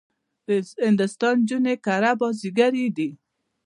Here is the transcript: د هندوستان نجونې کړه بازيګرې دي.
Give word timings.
د 0.47 0.49
هندوستان 0.85 1.35
نجونې 1.43 1.75
کړه 1.85 2.11
بازيګرې 2.19 2.85
دي. 2.97 3.09